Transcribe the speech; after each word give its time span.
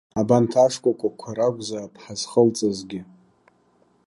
Абанҭ 0.19 0.51
ашкәакәақәа 0.65 1.29
ракәзаап 1.37 1.93
ҳазхылҵызгьы. 2.03 3.01